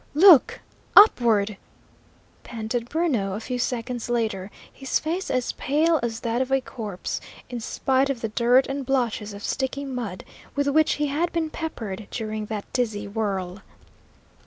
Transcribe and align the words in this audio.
"Look 0.15 0.61
upward!" 0.95 1.57
panted 2.41 2.89
Bruno, 2.89 3.33
a 3.33 3.39
few 3.39 3.59
seconds 3.59 4.09
later, 4.09 4.49
his 4.73 4.97
face 4.97 5.29
as 5.29 5.51
pale 5.51 5.99
as 6.01 6.21
that 6.21 6.41
of 6.41 6.51
a 6.51 6.59
corpse, 6.59 7.21
in 7.51 7.59
spite 7.59 8.09
of 8.09 8.21
the 8.21 8.29
dirt 8.29 8.65
and 8.65 8.83
blotches 8.83 9.31
of 9.31 9.43
sticky 9.43 9.85
mud 9.85 10.25
with 10.55 10.67
which 10.69 10.93
he 10.93 11.05
had 11.05 11.31
been 11.31 11.51
peppered 11.51 12.07
during 12.09 12.47
that 12.47 12.65
dizzy 12.73 13.07
whirl. 13.07 13.61